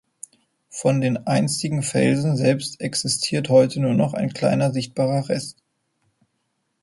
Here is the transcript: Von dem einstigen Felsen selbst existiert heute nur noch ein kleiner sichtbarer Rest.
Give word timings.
Von 0.71 0.99
dem 0.99 1.27
einstigen 1.27 1.83
Felsen 1.83 2.35
selbst 2.35 2.81
existiert 2.81 3.49
heute 3.49 3.79
nur 3.79 3.93
noch 3.93 4.15
ein 4.15 4.33
kleiner 4.33 4.71
sichtbarer 4.71 5.29
Rest. 5.29 5.61